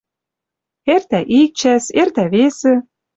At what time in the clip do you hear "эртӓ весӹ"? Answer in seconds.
2.01-2.73